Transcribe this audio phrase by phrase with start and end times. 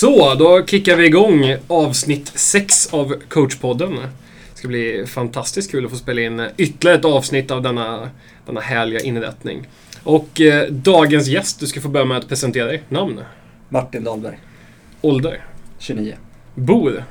[0.00, 3.94] Så, då kickar vi igång avsnitt 6 av coachpodden.
[3.94, 8.10] Det ska bli fantastiskt kul att få spela in ytterligare ett avsnitt av denna,
[8.46, 9.68] denna härliga inrättning.
[10.02, 12.82] Och eh, dagens gäst, du ska få börja med att presentera dig.
[12.88, 13.20] Namn?
[13.68, 14.38] Martin Dahlberg,
[15.00, 15.44] Ålder?
[15.78, 16.14] 29.
[16.54, 17.04] Bor?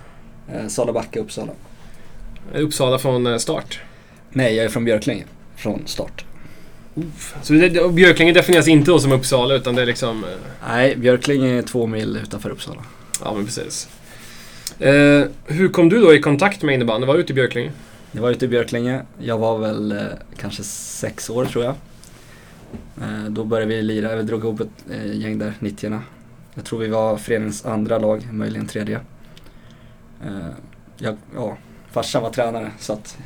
[0.53, 1.51] Eh, Salabacka, Uppsala.
[2.55, 3.79] Uppsala från eh, start.
[4.29, 5.23] Nej, jag är från Björklinge.
[5.55, 6.26] Från start.
[7.41, 10.23] Så det, Björklinge definieras inte då som Uppsala utan det är liksom...
[10.23, 10.29] eh,
[10.67, 12.81] Nej, Björklinge är två mil utanför Uppsala.
[13.23, 13.87] Ja, men precis.
[14.79, 17.07] Eh, hur kom du då i kontakt med innebandy?
[17.07, 17.71] Var du ute i Björklinge?
[18.11, 19.01] Jag var ute i Björklinge.
[19.19, 19.97] Jag var väl eh,
[20.37, 21.75] kanske sex år tror jag.
[23.01, 24.15] Eh, då började vi lira.
[24.15, 25.99] Vi drog ihop ett eh, gäng där, 90
[26.53, 28.99] Jag tror vi var föreningens andra lag, möjligen tredje.
[30.25, 30.47] Eh,
[30.97, 31.57] jag, ja,
[31.91, 33.17] farsan var tränare så att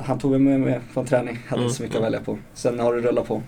[0.00, 1.38] han tog mig med, på en träning.
[1.48, 2.38] Hade inte så mycket att Mm, välja på.
[2.54, 3.42] Sen har det rullat på.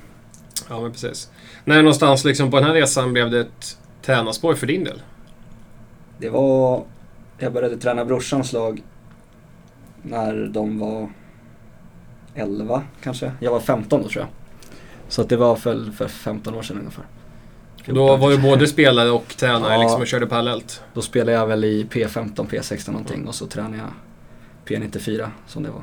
[0.68, 1.30] Ja, men precis.
[1.64, 5.02] När någonstans liksom på den här resan blev det ett tränarspår för din del?
[6.18, 6.84] Det var,
[7.38, 8.82] jag började träna brorsans lag
[10.02, 11.08] när de var
[12.34, 13.32] 11 kanske.
[13.40, 14.28] Jag var 15 då tror jag.
[15.08, 17.04] Så det var för, för 15 år sedan ungefär.
[17.86, 18.50] Då var du 14.
[18.50, 19.82] både spelare och tränare Ja.
[19.82, 20.82] liksom och körde parallellt.
[20.94, 23.90] Då spelade jag väl i P15, P16 någonting och så tränade jag
[24.66, 25.82] P94 som det var.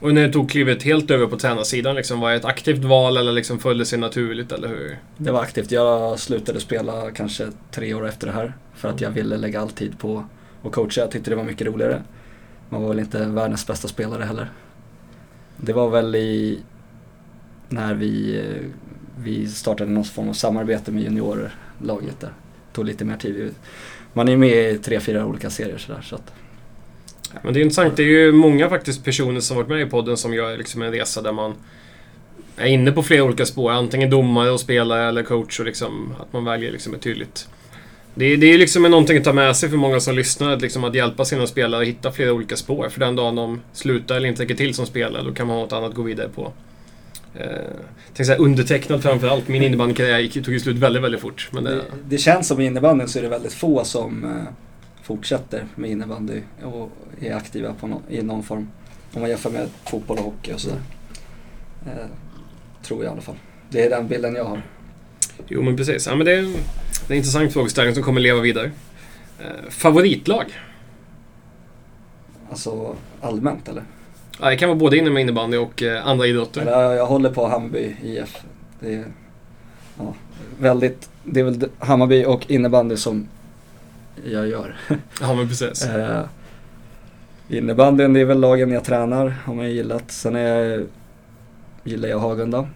[0.00, 3.16] Och när du tog klivet helt över på tränarsidan, liksom, var det ett aktivt val
[3.16, 4.98] eller liksom följde sig naturligt, eller hur?
[5.16, 5.70] Det var aktivt.
[5.70, 9.70] Jag slutade spela kanske tre år efter det här för att jag ville lägga all
[9.70, 10.24] tid på
[10.64, 11.00] att coacha.
[11.00, 12.02] Jag tyckte det var mycket roligare.
[12.68, 14.50] Man var väl inte världens bästa spelare heller.
[15.56, 16.58] Det var väl i
[17.68, 18.42] när vi,
[19.18, 22.32] vi startade någon form av samarbete med juniorlaget där.
[22.72, 23.54] tog lite mer tid.
[24.12, 26.00] Man är med i tre, fyra olika serier sådär.
[26.00, 26.32] Så att,
[27.42, 30.16] men det är intressant, det är ju många faktiskt personer som varit med i podden
[30.16, 31.54] som gör liksom en resa där man
[32.56, 33.70] är inne på flera olika spår.
[33.70, 37.48] Antingen domare och spelare eller coach och liksom att man väljer liksom ett tydligt...
[38.18, 40.62] Det är, det är liksom någonting att ta med sig för många som lyssnar, att
[40.62, 42.88] liksom att hjälpa sina spelare att hitta flera olika spår.
[42.88, 45.62] För den dagen de slutar eller inte räcker till som spelare, då kan man ha
[45.62, 46.52] något annat att gå vidare på.
[47.34, 47.46] Eh,
[48.14, 49.48] tänk såhär undertecknad framförallt.
[49.48, 51.48] Min innebandykarriär tog ju slut väldigt, väldigt fort.
[51.52, 54.52] Men det, det, det känns som i innebandyn så är det väldigt få som eh,
[55.06, 56.90] fortsätter med innebandy och
[57.20, 58.68] är aktiva på nå- i någon form.
[59.14, 60.80] Om man jämför med fotboll och hockey och sådär.
[61.86, 61.92] Eh,
[62.82, 63.34] tror jag i alla fall.
[63.70, 64.62] Det är den bilden jag har.
[65.48, 66.06] Jo, men precis.
[66.06, 68.70] Ja, men det, är, det är en intressant frågeställning som kommer leva vidare.
[69.40, 70.44] Eh, favoritlag?
[72.50, 73.82] Alltså allmänt eller?
[74.40, 76.60] Ja, det kan vara både inom innebandy och eh, andra idrotter.
[76.60, 78.36] eller jag håller på Hammarby IF.
[78.80, 79.04] Det är,
[79.98, 80.14] ja,
[80.60, 83.28] väldigt, det är väl Hammarby och innebandy som
[84.24, 84.76] jag gör.
[85.20, 85.86] Ja, men precis.
[85.86, 86.24] Eh,
[87.48, 90.10] innebandyn, det är väl lagen jag tränar, har man ju gillat.
[90.10, 90.86] Sen är jag,
[91.84, 92.68] gillar jag Hagunda.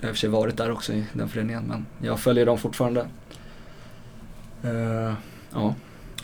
[0.00, 2.46] Jag har i och för sig varit där också i den föreningen, men jag följer
[2.46, 3.00] dem fortfarande.
[4.64, 5.12] Eh,
[5.52, 5.74] ja.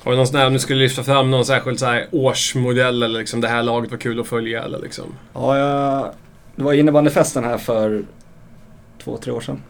[0.04, 3.02] Har du någon sån här, om du skulle lyfta fram någon särskild så här årsmodell
[3.02, 5.04] eller liksom det här laget var kul att följa eller liksom?
[5.34, 6.12] Ja, jag,
[6.56, 8.04] det var innebandyfesten här för
[9.04, 9.62] två, tre år sedan.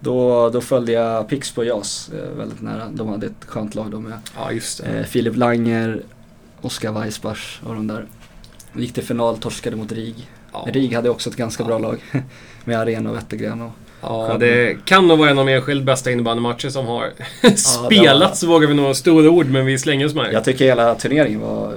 [0.00, 2.88] Då, då följde jag Pixbo JAS eh, väldigt nära.
[2.90, 4.98] De hade ett skönt lag då med Ja, just det.
[4.98, 6.02] eh, Filip Langer,
[6.60, 8.06] Oskar Weissbach och de där.
[8.72, 10.30] Gick till final, torskade mot RIG.
[10.52, 11.98] Ja, RIG hade också ett ganska bra lag
[12.64, 13.70] med Arena och Wettergren och
[14.02, 17.10] ja det kan nog vara en av de enskilt bästa innebandymatcher som har
[17.86, 20.32] spelats, så vågar vi nog stora ord, men vi slänger oss med.
[20.32, 21.74] Jag tycker hela turneringen var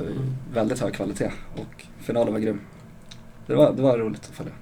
[0.54, 2.60] väldigt hög kvalitet och finalen var grym.
[3.48, 4.54] Det var, det var roligt att följa.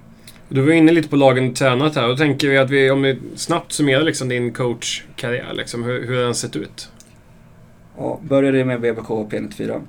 [0.52, 2.08] Du var inne lite på lagen du tränat här.
[2.08, 6.16] Då tänker vi att vi, om vi snabbt summerar liksom din coachkarriär, liksom, hur, hur
[6.16, 6.88] har den sett ut?
[7.96, 9.80] Ja, började med BBK och P94.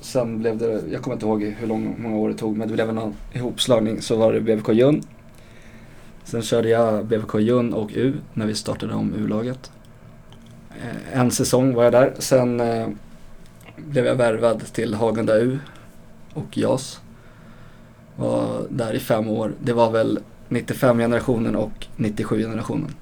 [0.00, 2.74] Sen blev det, jag kommer inte ihåg hur lång, många år det tog, men det
[2.74, 4.02] blev någon ihopslagning.
[4.02, 5.02] Så var det BBK Jun.
[6.24, 9.70] Sen körde jag BBK Jun och U när vi startade om U-laget.
[10.70, 12.12] Eh, en säsong var jag där.
[12.18, 12.88] Sen eh,
[13.76, 15.58] blev jag värvad till Hagunda U
[16.34, 17.00] och JAS.
[18.22, 19.52] Var där i fem år.
[19.62, 22.94] Det var väl 95-generationen och 97-generationen.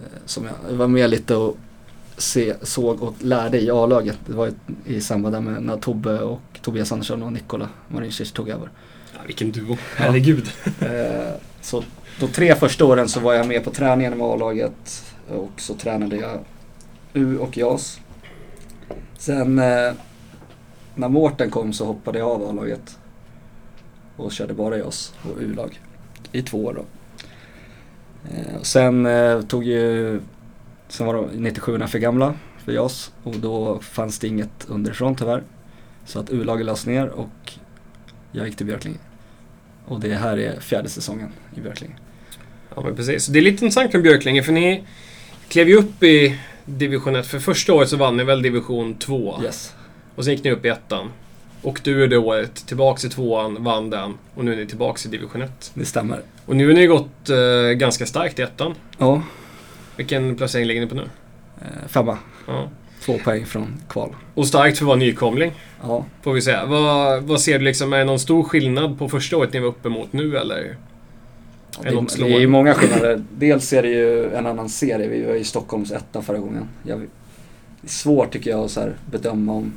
[0.00, 1.56] Eh, Som jag, var med lite och
[2.16, 4.18] se, såg och lärde i A-laget.
[4.26, 4.50] Det var
[4.86, 8.70] i samband med när Tobbe och Tobias Andersson och Nikola Marincic tog över.
[9.14, 9.76] Ja, vilken duo.
[9.96, 10.50] Herregud.
[10.80, 11.84] Eh, så
[12.20, 16.16] de tre första åren så var jag med på träningarna med A-laget och så tränade
[16.16, 16.38] jag
[17.12, 18.00] U och JAS.
[19.18, 19.92] Sen eh,
[20.94, 22.98] när Mårten kom så hoppade jag av A-laget
[24.18, 25.80] och körde bara JAS och U-lag
[26.32, 26.84] i två år då.
[28.34, 30.20] Eh, och sen eh, tog ju,
[30.88, 32.34] sen var de 97 för gamla
[32.64, 35.42] för JAS och då fanns det inget underifrån tyvärr.
[36.04, 37.52] Så att U-laget lades ner och
[38.32, 38.98] jag gick till Björklinge.
[39.86, 41.94] Och det här är fjärde säsongen i Björklinge.
[42.74, 43.26] Ja, men precis.
[43.26, 44.84] Det är lite intressant med Björklinge, för ni
[45.48, 47.26] klev ju upp i division 1.
[47.26, 49.40] För första året så vann ni väl division 2?
[49.42, 49.74] Yes.
[50.14, 51.10] Och sen gick ni upp i ettan.
[51.62, 54.14] Och du är det året tillbaks i tvåan, vann den.
[54.34, 55.70] Och nu är ni tillbaks i division 1.
[55.74, 56.20] Det stämmer.
[56.46, 58.74] Och nu har ni gått eh, ganska starkt i ettan.
[58.98, 59.22] Ja,
[59.96, 61.08] Vilken placering ligger ni på nu?
[61.60, 62.18] eh, femma.
[62.46, 62.68] Ja.
[63.04, 64.14] Två poäng från kval.
[64.34, 65.52] Och starkt för att vara nykomling,
[65.82, 66.66] Ja, får vi säga.
[66.66, 69.68] Vad, vad ser du liksom, är det någon stor skillnad på första året ni var
[69.68, 70.76] uppe mot nu eller?
[71.82, 73.24] det, Är det är många skillnader.
[73.36, 75.08] Dels är det ju en annan serie.
[75.08, 76.68] Vi var ju Stockholms etta förra gången.
[76.82, 77.04] Jag, det
[77.86, 79.72] är svårt tycker jag att så här bedöma om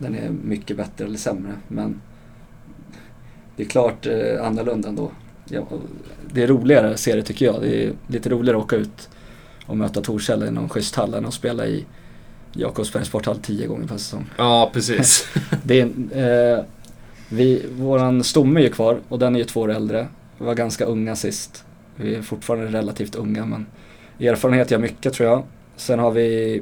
[0.00, 1.52] den är mycket bättre eller sämre.
[1.68, 2.00] Men
[3.56, 5.10] det är klart eh, annorlunda ändå.
[5.48, 5.66] Ja,
[6.32, 7.60] det är roligare serie tycker jag.
[7.60, 9.08] Det är lite roligare att åka ut
[9.66, 11.84] och möta Torshälla i någon schysst hall än att spela i
[12.52, 14.30] Jakobsbergs sporthall tio gånger per säsong.
[14.36, 15.28] Ja, precis.
[15.64, 15.86] Det är,
[16.58, 16.64] eh,
[17.28, 20.08] vi, våran stomme är ju kvar och den är ju två år äldre.
[20.38, 21.64] Vi var ganska unga sist.
[21.96, 23.66] Vi är fortfarande relativt unga men
[24.20, 25.42] erfarenhet gör mycket tror jag.
[25.76, 26.56] Sen har vi,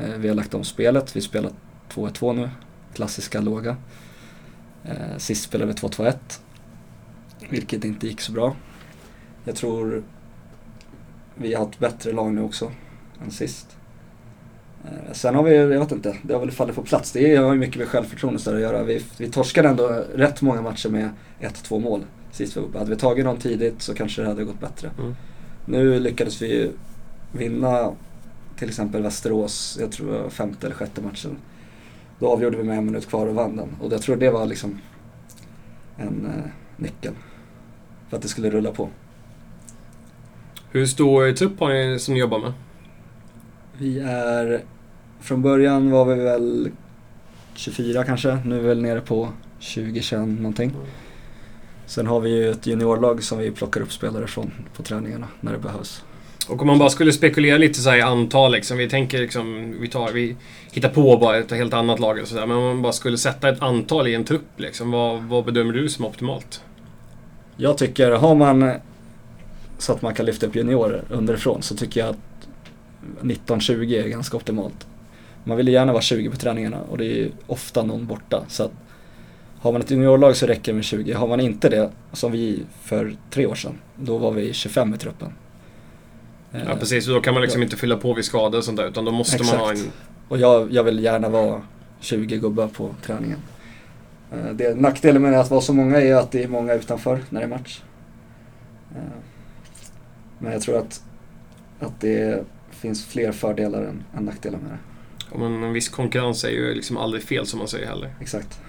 [0.00, 1.16] eh, vi har lagt om spelet.
[1.16, 1.50] Vi spelar
[1.94, 2.50] 2-1-2 nu,
[2.94, 3.76] klassiska låga.
[4.84, 6.14] Eh, sist spelade vi 2-2-1,
[7.50, 8.56] vilket inte gick så bra.
[9.44, 10.02] Jag tror
[11.34, 12.72] vi har ett bättre lag nu också
[13.22, 13.76] än sist.
[14.84, 17.12] Eh, Sen har vi, jag vet inte, det har väl fallit på plats.
[17.12, 18.82] Det har ju mycket med självförtroende att göra.
[18.82, 21.10] Vi, vi torskade ändå rätt många matcher med
[21.40, 22.78] 1-2 mål sist vi var uppe.
[22.78, 24.90] Hade vi tagit dem tidigt så kanske det hade gått bättre.
[24.98, 25.14] Mm.
[25.66, 26.72] Nu lyckades vi ju
[27.32, 27.92] vinna
[28.56, 31.36] till exempel Västerås, jag tror femte eller sjätte matchen.
[32.18, 33.76] Då avgjorde vi med en minut kvar och vann den.
[33.80, 34.78] Och jag tror det var liksom
[35.96, 37.14] en eh, nyckel.
[38.08, 38.88] För att det skulle rulla på.
[40.70, 42.52] Hur stor trupp har ni som ni jobbar med?
[43.78, 44.62] Vi är,
[45.20, 46.70] från början var vi väl
[47.54, 49.28] 24 kanske, nu är vi väl nere på
[49.60, 50.72] 20-21 någonting.
[51.86, 55.52] Sen har vi ju ett juniorlag som vi plockar upp spelare från på träningarna när
[55.52, 56.04] det behövs.
[56.48, 58.78] Och om man bara skulle spekulera lite så här i antal liksom.
[58.78, 60.36] Vi tänker liksom, vi, tar, vi
[60.72, 62.46] hittar på bara ett helt annat lag och sådär.
[62.46, 64.90] Men om man bara skulle sätta ett antal i en trupp liksom.
[64.90, 66.62] Vad, vad bedömer du som optimalt?
[67.56, 68.72] Jag tycker, har man
[69.78, 72.48] så att man kan lyfta upp juniorer underifrån så tycker jag att
[73.22, 74.86] 19-20 är ganska optimalt.
[75.44, 78.44] Man vill ju gärna vara 20 på träningarna och det är ju ofta någon borta.
[78.48, 78.72] Så att
[79.60, 81.12] har man ett juniorlag så räcker det med 20.
[81.12, 84.98] Har man inte det, som vi för tre år sedan, då var vi 25 i
[84.98, 85.32] truppen.
[86.52, 87.64] Ja Eh, precis, och då kan man liksom ja.
[87.64, 88.88] inte fylla på vid skador och sånt där.
[88.88, 89.76] Utan då måste man ha en...
[89.76, 89.92] Exakt.
[90.28, 91.62] Och jag, jag vill gärna vara
[92.00, 93.38] 20 gubbar på träningen.
[94.32, 97.40] Eh, Det, nackdelen med att vara så många är att det är många utanför när
[97.40, 97.82] det är match.
[98.96, 99.02] Eh,
[100.38, 101.02] Men jag tror att,
[101.80, 104.78] att det finns fler fördelar än, än nackdelar med det.
[105.32, 108.10] Ja, men en viss konkurrens är ju liksom aldrig fel som man säger heller.
[108.20, 108.60] Exakt.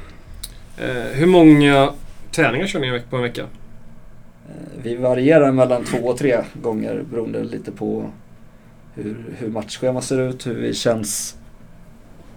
[1.14, 1.94] Hur många
[2.32, 3.46] träningar kör ni på en vecka?
[4.50, 8.10] Eh, Vi varierar mellan två och tre gånger beroende lite på
[8.96, 11.36] hur, hur matchschema ser ut, hur vi känns,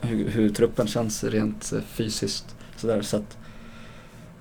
[0.01, 2.57] hur, hur truppen känns rent eh, fysiskt.
[2.77, 3.37] Sådär, så att,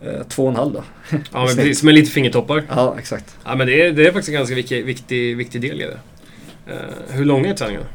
[0.01, 0.83] eh, två och en halv då.
[1.11, 2.63] Ja men precis, med lite fingertoppar.
[2.69, 3.37] Ja, exakt.
[3.45, 5.99] Ja men det är, det är faktiskt en ganska viktig, viktig, viktig del i det.
[6.73, 6.79] Eh,
[7.09, 7.85] hur långa är träningarna?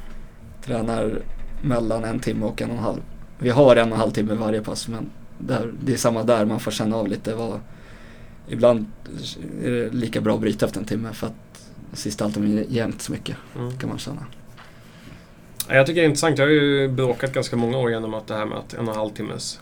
[0.65, 1.19] Tränar
[1.63, 3.01] mellan en timme och en och en halv.
[3.39, 6.45] Vi har en och en halv timme varje pass men där, det är samma där,
[6.45, 7.61] man får känna av lite vad...
[8.49, 8.87] Ibland
[9.65, 13.05] är det lika bra att bryta efter en timme för att sista halvtimmen ger inte
[13.05, 13.79] så mycket Mm.
[13.79, 14.27] kan man känna.
[15.69, 16.39] Ja, Jag tycker det är intressant.
[16.39, 18.95] Jag har ju bråkat ganska många år genom att det här med att en och
[18.95, 19.61] en halv timmes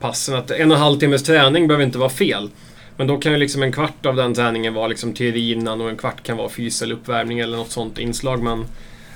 [0.00, 2.50] passen, att en och en halv timmes träning behöver inte vara fel.
[2.96, 5.90] Men då kan ju liksom en kvart av den träningen vara liksom teori innan och
[5.90, 8.42] en kvart kan vara fys eller uppvärmning eller något sånt inslag.
[8.42, 8.64] Men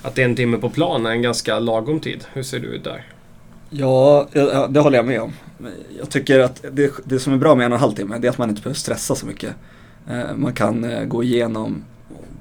[0.03, 2.25] att det är en timme på plan är en ganska lagom tid.
[2.33, 3.05] Hur ser du ut där?
[3.77, 4.29] Ja,
[4.69, 5.33] det håller jag med om.
[5.99, 8.27] Jag tycker att det, det som är bra med en och en halv timme det
[8.27, 9.55] är att man inte behöver stressa så mycket.
[10.11, 11.85] Eh, Man kan eh, gå igenom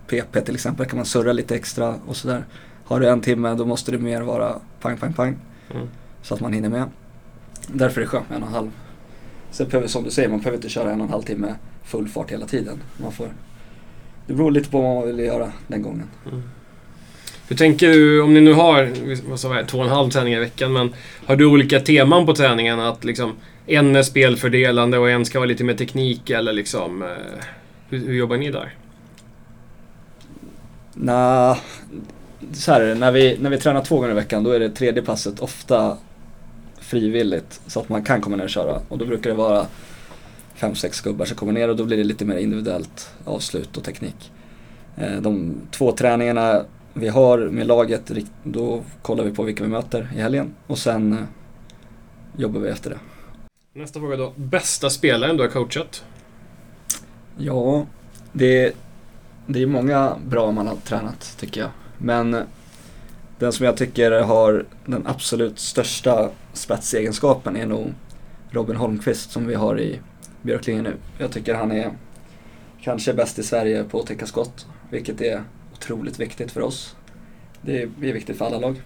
[0.07, 2.45] PP till exempel, kan man surra lite extra och sådär.
[2.85, 5.37] Har du en timme då måste det mer vara pang, pang, pang.
[5.73, 5.87] Mm.
[6.21, 6.89] Så att man hinner med.
[7.67, 8.71] Därför är det skönt med en och en halv.
[9.51, 12.07] Sen behöver, som du säger, man behöver inte köra en och en halv timme full
[12.07, 12.81] fart hela tiden.
[12.97, 13.27] Man får,
[14.27, 16.07] det beror lite på vad man vill göra den gången.
[16.31, 16.43] Mm.
[17.47, 18.91] Hur tänker du, om ni nu har
[19.29, 20.93] vad sa jag, två och en halv träning i veckan, men
[21.25, 22.79] har du olika teman på träningen?
[22.79, 23.33] Att liksom
[23.67, 27.01] en är spelfördelande och en ska vara lite mer teknik eller liksom...
[27.01, 27.07] eh,
[27.89, 28.75] Hur, hur jobbar ni där?
[30.93, 31.57] Nja,
[32.53, 32.95] så här är det.
[32.95, 35.97] När vi, när vi tränar två gånger i veckan då är det tredje passet ofta
[36.79, 38.81] frivilligt så att man kan komma ner och köra.
[38.89, 39.65] Och då brukar det vara
[40.55, 43.83] fem, sex gubbar som kommer ner och då blir det lite mer individuellt avslut och
[43.83, 44.31] teknik.
[44.97, 48.11] Eh, de två träningarna vi har med laget,
[48.43, 51.19] då kollar vi på vilka vi möter i helgen och sen eh,
[52.37, 52.99] jobbar vi efter det.
[53.73, 54.33] Nästa fråga då.
[54.35, 56.05] Bästa spelaren du har coachat?
[57.37, 57.85] Ja,
[58.31, 58.75] det,
[59.47, 61.69] det är många bra man har tränat tycker jag.
[61.97, 62.37] Men
[63.39, 67.93] den som jag tycker har den absolut största spetsegenskapen är nog
[68.51, 69.99] Robin Holmqvist som vi har i
[70.41, 70.93] Björklinge nu.
[71.17, 71.91] Jag tycker han är
[72.81, 75.43] kanske bäst i Sverige på att täcka skott, vilket är
[75.73, 76.95] otroligt viktigt för oss.
[77.61, 78.81] Det är, det är viktigt för alla lag.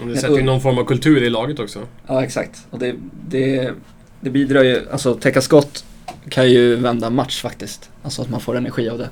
[0.00, 1.86] Och det sätter ju någon form av kultur i laget också.
[2.06, 2.66] Ja, exakt.
[2.70, 2.94] Och det,
[3.28, 3.72] det,
[4.20, 5.84] det bidrar ju, alltså täcka skott
[6.28, 7.90] kan ju vända match faktiskt.
[8.02, 9.08] Alltså att man får energi av det.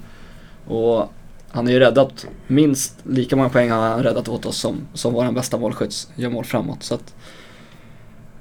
[0.67, 1.13] Och
[1.51, 5.13] han har ju räddat minst lika många poäng har han räddat åt oss som, som
[5.13, 6.83] vår bästa målskytt gör mål framåt.
[6.83, 7.15] Så att,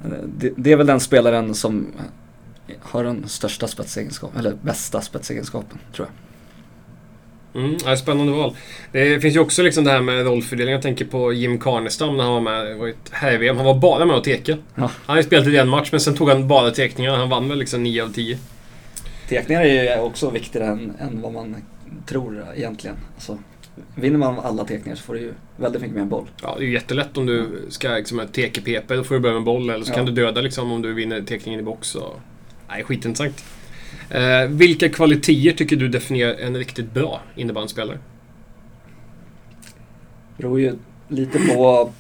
[0.06, 1.88] eh, det, det är väl den spelaren som
[2.80, 6.31] har den största spetsegenskapen, eller bästa spetsegenskapen tror jag.
[7.56, 8.56] Mm, ja, spännande val.
[8.92, 10.74] Det finns ju också liksom det här med rollfördelning.
[10.74, 12.78] Jag tänker på Jim Karnestam när han var med.
[12.78, 14.52] Var ett här Han var bara med och teka.
[14.52, 14.82] Ja.
[14.82, 17.16] Han har ju spelat i en match, men sen tog han bara teckningar.
[17.16, 18.38] Han vann väl liksom 9 av 10.
[19.30, 21.56] Tekningar är ju också viktigare än, än vad man
[22.06, 22.96] tror egentligen.
[23.16, 23.38] Alltså,
[23.96, 26.26] vinner man alla teckningar så får du ju väldigt mycket mer boll.
[26.42, 28.96] Ja, det är ju jättelätt om du ska liksom ha TK-PP.
[28.96, 29.70] Då får du börja med boll.
[29.70, 29.96] Eller så ja.
[29.96, 31.96] kan du döda liksom om du vinner teckningen i box.
[31.96, 32.20] Och...
[32.70, 33.44] Nej, skitintressant.
[34.10, 37.98] Eh, vilka kvaliteter tycker du definierar en riktigt bra innebandyspelare?
[40.38, 40.76] Det beror ju
[41.08, 41.92] lite på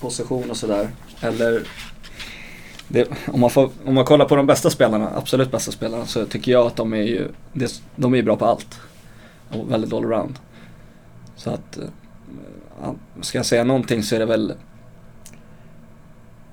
[0.00, 0.88] position och sådär.
[1.20, 1.62] Eller
[2.88, 6.24] det, om, man får, om man kollar på de bästa spelarna, absolut bästa spelarna, så
[6.24, 7.28] tycker jag att de är ju
[7.96, 8.80] de är bra på allt.
[9.48, 10.38] Och väldigt allround.
[11.36, 14.50] Så att, eh, ska jag säga någonting så är det väl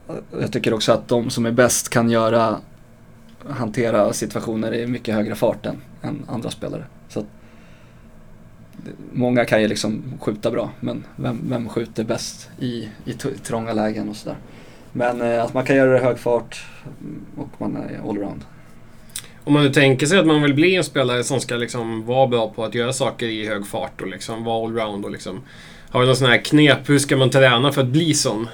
[0.07, 2.59] eh, jag tycker också att de som är bäst kan göra
[3.49, 6.83] hantera situationer i mycket högre fart än, än andra spelare.
[7.09, 7.25] Så att,
[9.11, 14.09] många kan ju liksom skjuta bra, men vem, vem skjuter bäst i, i trånga lägen
[14.09, 14.37] och sådär.
[14.91, 18.45] Men eh, att man kan göra det i hög fart mm, och man är allround.
[19.43, 22.27] Om man nu tänker sig att man vill bli en spelare som ska liksom vara
[22.27, 25.41] bra på att göra saker i hög fart och liksom vara allround och liksom...
[25.89, 26.89] Har du någon sån här knep?
[26.89, 28.47] Hur ska man träna för att bli sån?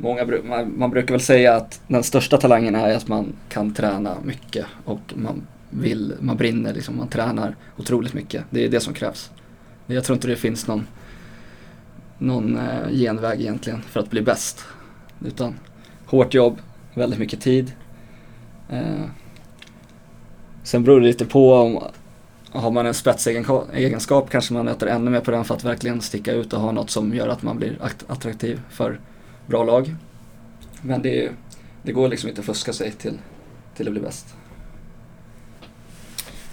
[0.00, 4.16] Många, man, man brukar väl säga att den största talangen är att man kan träna
[4.24, 8.44] mycket och man vill, man brinner liksom, man tränar otroligt mycket.
[8.50, 9.30] Det är det som krävs.
[9.86, 10.86] Jag tror inte det finns någon,
[12.18, 14.64] någon eh, genväg egentligen för att bli bäst.
[15.26, 15.54] Utan
[16.06, 16.58] hårt jobb,
[16.94, 17.72] väldigt mycket tid.
[18.70, 19.04] Eh,
[20.62, 21.82] sen beror det lite på om
[22.50, 26.32] har man en spetsegenskap kanske man äter ännu mer på den för att verkligen sticka
[26.32, 29.00] ut och ha något som gör att man blir attraktiv för
[29.48, 29.94] bra lag.
[30.82, 31.30] Men det,
[31.82, 33.18] det går liksom inte att fuska sig till,
[33.76, 34.34] till att bli bäst.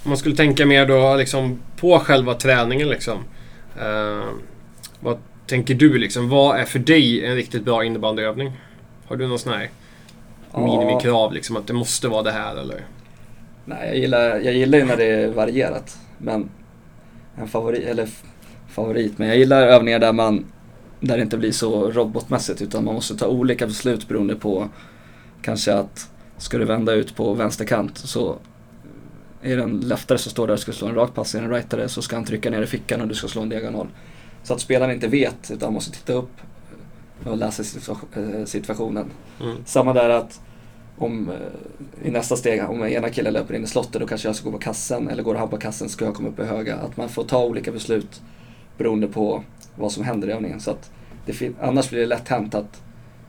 [0.04, 3.18] Om man skulle tänka mer då liksom på själva träningen liksom.
[3.82, 4.30] Uh,
[5.00, 6.30] vad tänker du liksom?
[6.30, 8.52] Vad är för dig en riktigt bra innebandyövning?
[9.08, 9.70] Har du någon sån här
[10.54, 12.86] minimikrav liksom att det måste vara det här eller?
[13.66, 15.98] Nej, jag gillar, jag gillar ju när det är varierat.
[16.18, 16.50] Men
[17.38, 18.10] en favorit, eller
[18.68, 20.46] favorit, men jag gillar övningar där man
[21.00, 24.70] där det inte blir så robotmässigt utan man måste ta olika beslut beroende på
[25.42, 28.38] kanske att ska du vända ut på vänsterkant så
[29.42, 31.46] är det en leftare som står där och ska slå en rak pass, är det
[31.46, 33.88] en rightare så ska han trycka ner i fickan och du ska slå en diagonal.
[34.44, 36.32] Så att spelaren inte vet utan måste titta upp
[37.24, 37.64] och läsa
[38.16, 39.06] eh, situationen.
[39.42, 39.58] Mm.
[39.66, 40.42] Samma där att
[40.98, 44.36] om eh, i nästa steg, om ena killen löper in i slottet då kanske jag
[44.36, 46.76] ska gå på kassen eller går han på kassen ska jag komma upp i höga.
[46.76, 48.22] Att man får ta olika beslut
[48.78, 49.44] beroende på
[49.76, 50.60] vad som händer i övningen.
[50.60, 50.92] Så att
[51.62, 52.82] annars blir det lätt hänt att,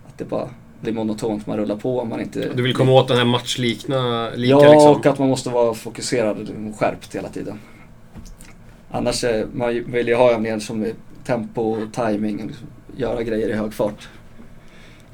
[0.07, 0.49] att det bara
[0.81, 2.05] blir monotont, man rullar på.
[2.05, 4.91] Man inte, du vill komma åt den här matchlikna lika Ja, liksom.
[4.91, 7.59] och att man måste vara fokuserad och skärpt hela tiden.
[8.91, 10.93] Annars är, man vill ju ha övningar som är
[11.25, 14.09] tempo, timing, liksom, göra grejer i hög fart.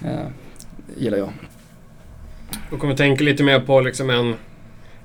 [0.04, 0.26] Eh,
[0.96, 1.28] gillar jag.
[2.72, 4.34] Och kommer tänka lite mer på liksom en,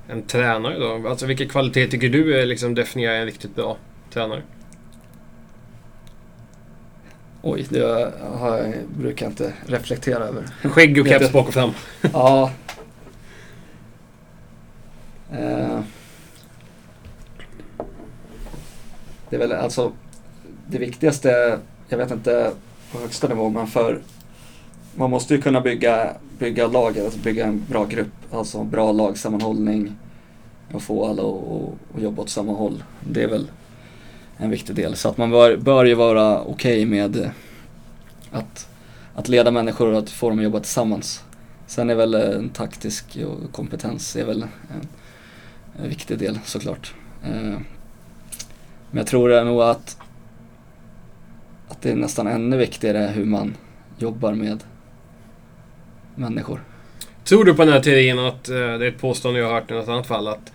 [0.08, 1.08] en tränare då.
[1.08, 3.76] Alltså vilka kvaliteter tycker du är liksom definierar en riktigt bra
[4.12, 4.42] tränare?
[7.42, 10.44] Oj, det har, brukar jag inte reflektera över.
[10.62, 11.70] Skägg och keps bak och fram.
[12.12, 12.50] ja.
[15.32, 15.80] Eh.
[19.30, 19.92] Det är väl alltså
[20.66, 22.52] det viktigaste, jag vet inte
[22.92, 24.00] på högsta nivå, men för
[24.94, 29.96] man måste ju kunna bygga, bygga laget, alltså bygga en bra grupp, alltså bra lagsammanhållning
[30.72, 32.84] och få alla att jobba åt samma håll.
[33.00, 33.46] Det är väl
[34.38, 34.96] en viktig del.
[34.96, 37.32] Så att man bör, bör ju vara okej okay med
[38.30, 38.68] att,
[39.14, 41.24] att leda människor och att få dem att jobba tillsammans.
[41.66, 43.18] Sen är väl en taktisk
[43.52, 44.88] kompetens är väl en,
[45.82, 46.94] en viktig del såklart.
[47.24, 47.58] Eh,
[48.90, 49.96] men jag tror nog att,
[51.68, 53.56] att det är nästan ännu viktigare hur man
[53.98, 54.64] jobbar med
[56.14, 56.64] människor.
[57.24, 59.70] Tror du på den här teorin att, eh, det är ett påstående jag har hört
[59.70, 60.52] i något annat fall, att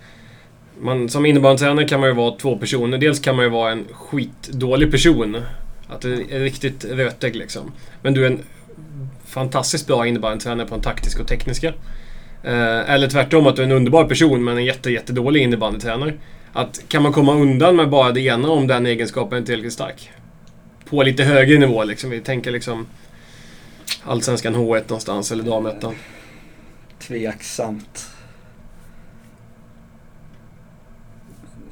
[0.80, 2.98] man, som innebandytränare kan man ju vara två personer.
[2.98, 5.36] Dels kan man ju vara en skitdålig person.
[5.88, 7.72] Att det är riktigt rötägg liksom.
[8.02, 8.40] Men du är en
[9.24, 11.68] fantastiskt bra innebandytränare på den taktiska och tekniska.
[12.42, 16.14] Eh, eller tvärtom, att du är en underbar person men en jätte, jättedålig innebandytränare.
[16.52, 20.10] Att kan man komma undan med bara det ena om den egenskapen är tillräckligt stark?
[20.90, 22.10] På lite högre nivå liksom.
[22.10, 22.86] Vi tänker liksom
[24.02, 25.94] Allsvenskan H1 någonstans eller damettan.
[26.98, 28.13] Tveksamt.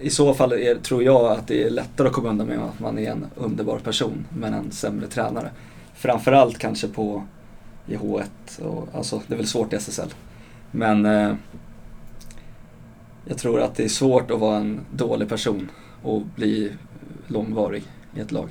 [0.03, 2.81] I så fall är, tror jag att det är lättare att komma undan med att
[2.81, 5.51] man är en underbar person men en sämre tränare.
[5.95, 7.23] Framförallt kanske på
[7.87, 8.63] i H1.
[8.63, 10.09] Och, alltså, det är väl svårt i SSL.
[10.71, 11.35] Men eh,
[13.25, 15.71] jag tror att det är svårt att vara en dålig person
[16.03, 16.73] och bli
[17.27, 17.83] långvarig
[18.17, 18.49] i ett lag.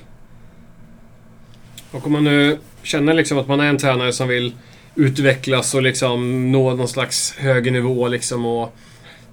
[1.90, 4.54] Och om man nu känner liksom att man är en tränare som vill
[4.94, 8.76] utvecklas och liksom nå någon slags högre nivå liksom och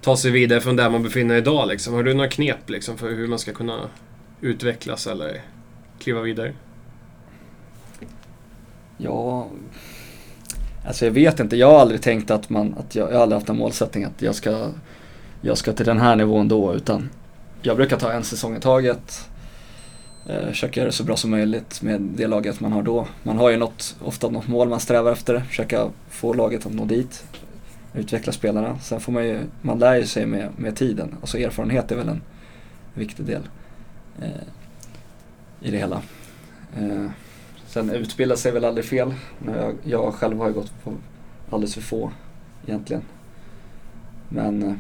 [0.10, 1.94] ta sig vidare från där man befinner sig idag liksom.
[1.94, 3.90] Har du några knep liksom för hur man ska kunna
[4.42, 5.42] utvecklas eller
[6.00, 6.54] kliva vidare?
[8.98, 9.48] Ja,
[10.88, 11.58] alltså jag vet inte.
[11.58, 14.22] Jag har aldrig tänkt att man, att jag, jag har aldrig haft en målsättning att
[14.22, 14.70] jag ska,
[15.42, 17.10] jag ska till den här nivån då utan
[17.62, 19.30] jag brukar ta en säsong i taget.
[20.30, 23.08] Eh, försöka göra det så bra som möjligt med det laget man har då.
[23.24, 26.86] Man har ju något, ofta något mål man strävar efter, försöka få laget att nå
[26.86, 27.24] dit.
[27.94, 28.80] Utveckla spelarna.
[28.80, 31.16] Sen får man ju, man lär ju sig med, med tiden.
[31.22, 32.22] Alltså erfarenhet är väl en
[32.94, 33.42] viktig del
[34.22, 34.28] eh,
[35.62, 36.02] i det hela.
[36.78, 37.06] Eh,
[37.68, 39.14] Sen utbilda sig väl aldrig fel.
[39.46, 40.94] Jag, jag själv har ju gått på
[41.50, 42.12] alldeles för få
[42.68, 43.02] egentligen.
[44.30, 44.64] Men...
[44.64, 44.74] eh,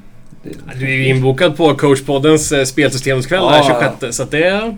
[0.44, 0.50] Det,
[0.80, 3.92] Du är ju inbokad på coachpoddens eh, spelsystemskväll Ja, ja.
[4.00, 4.78] 26 så att det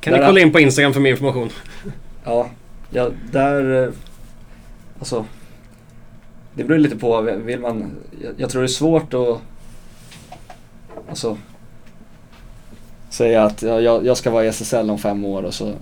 [0.00, 1.50] kan Där ni är- kolla in på Instagram för mer information.
[2.24, 2.48] Ja,
[2.90, 3.84] ja där...
[3.86, 3.92] eh,
[4.98, 5.24] Alltså...
[6.58, 7.96] Det beror lite på, vill man...
[8.22, 9.40] Jag, jag tror det är svårt att...
[11.08, 11.38] Alltså...
[13.10, 15.74] Säga att jag, jag ska vara i SSL om fem år och så...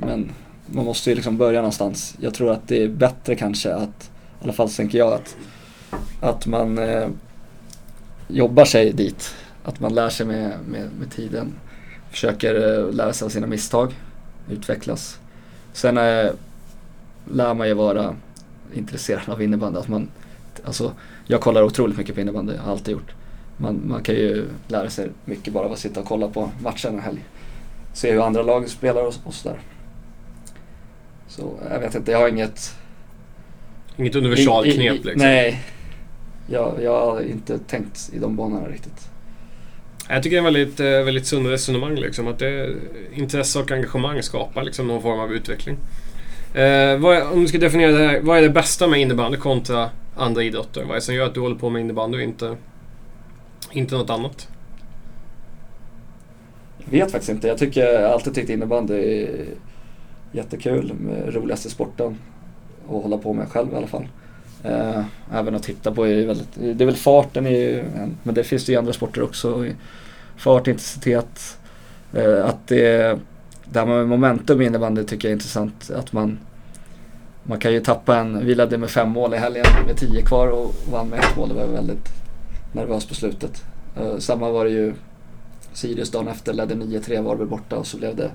[0.00, 0.30] Men
[0.66, 2.16] man måste ju liksom börja någonstans.
[2.20, 4.10] Jag tror att det är bättre kanske att...
[4.40, 5.36] I alla fall tänker jag att...
[6.20, 7.08] Att man eh,
[8.28, 9.34] jobbar sig dit.
[9.64, 11.52] Att man lär sig med, med, med tiden.
[12.10, 13.94] Försöker eh, lära sig av sina misstag.
[14.50, 15.20] Utvecklas.
[15.72, 16.30] Sen eh,
[17.32, 18.14] lär man ju vara
[18.74, 19.78] intresserad av innebandy.
[19.78, 20.08] Att man,
[20.64, 20.92] alltså,
[21.26, 23.12] jag kollar otroligt mycket på innebandy, har alltid gjort.
[23.56, 26.94] Man, man kan ju lära sig mycket bara av att sitta och kolla på matchen
[26.94, 27.24] en helg.
[27.92, 29.58] Se hur andra lag spelar och, och sådär.
[31.28, 32.74] Så jag vet inte, jag har inget...
[33.96, 35.12] Inget universalknep liksom.
[35.16, 35.62] Nej,
[36.46, 39.10] jag, jag har inte tänkt i de banorna riktigt.
[40.08, 42.28] Jag tycker det är en väldigt, eh, väldigt sund resonemang liksom.
[42.28, 42.74] Att det,
[43.14, 45.76] intresse och engagemang skapar liksom någon form av utveckling.
[46.54, 49.38] Eh, vad är, om du ska definiera det här, vad är det bästa med innebandy
[49.38, 50.80] kontra andra idrotter?
[50.80, 52.56] Vad är det som gör att du håller på med innebandy och inte,
[53.72, 54.48] inte något annat?
[56.78, 57.48] Jag vet faktiskt inte.
[57.48, 59.46] Jag tycker, jag har alltid tyckt innebandy är
[60.32, 60.92] jättekul.
[61.00, 62.18] Med roligaste sporten
[62.84, 64.08] att hålla på med själv i alla fall.
[64.64, 68.34] Eh, även att titta på är väldigt, det är väl farten är ju en, men
[68.34, 69.66] det finns det ju i andra sporter också.
[70.36, 71.58] Fart, intensitet.
[72.14, 73.18] Eh, att det,
[73.72, 75.90] det här med momentum i innebandy tycker jag är intressant.
[75.90, 76.38] Att man,
[77.42, 80.48] man kan ju tappa en, vi ledde med fem mål i helgen med tio kvar
[80.48, 81.48] och vann med ett mål.
[81.48, 82.08] Det var väldigt
[82.72, 83.64] nervös på slutet.
[83.96, 84.94] Eh, samma var det ju
[85.72, 88.30] Sirius dagen efter ledde 9-3 Varberg borta och så blev det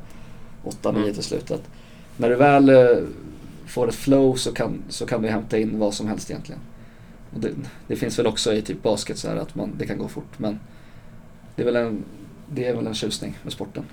[0.63, 1.13] 8-9 Mm.
[1.13, 1.51] till slut.
[1.51, 1.63] Att
[2.17, 3.03] när du väl eh,
[3.65, 6.61] får ett flow så kan, så kan du hämta in vad som helst egentligen.
[7.33, 7.49] Och det,
[7.87, 10.39] det finns väl också i typ basket så här att man, det kan gå fort
[10.39, 10.59] men
[11.55, 12.03] det är väl en,
[12.49, 13.83] det är väl en tjusning med sporten.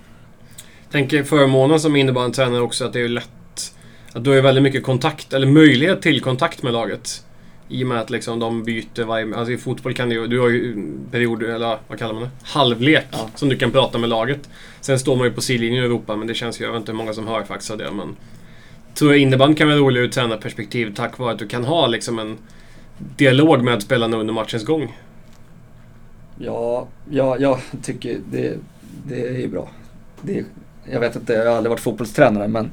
[0.90, 3.30] Tänker förmånen som innebandytränare också att det är lätt
[4.12, 7.24] att du har väldigt mycket kontakt, eller möjlighet till kontakt med laget.
[7.68, 9.36] I och med att liksom de byter varje...
[9.36, 10.26] Alltså i fotboll kan du ju...
[10.26, 12.30] Du har ju perioder, eller vad kallar man det?
[12.42, 13.06] Halvlek.
[13.10, 13.30] Ja.
[13.34, 14.48] Som du kan prata med laget.
[14.80, 16.64] Sen står man ju på sidlinjen och ropar, men det känns ju...
[16.64, 18.16] Jag vet inte hur många som hör faktiskt av det, men...
[18.94, 22.18] Tror jag innebandy kan vara roligare ur tränarperspektiv tack vare att du kan ha liksom
[22.18, 22.38] en
[23.16, 24.96] dialog med spelarna under matchens gång.
[26.38, 28.56] Ja, ja jag tycker det,
[29.06, 29.70] det är bra.
[30.22, 30.44] Det,
[30.84, 32.70] jag vet inte, jag har aldrig varit fotbollstränare men